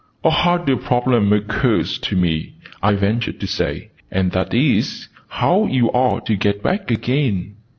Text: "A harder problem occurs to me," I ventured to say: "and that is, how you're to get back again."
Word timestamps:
"A 0.23 0.31
harder 0.31 0.77
problem 0.77 1.31
occurs 1.31 1.99
to 1.99 2.15
me," 2.15 2.53
I 2.81 2.93
ventured 2.95 3.39
to 3.39 3.45
say: 3.45 3.91
"and 4.09 4.31
that 4.31 4.51
is, 4.51 5.09
how 5.27 5.67
you're 5.67 6.23
to 6.25 6.35
get 6.35 6.63
back 6.63 6.89
again." 6.89 7.57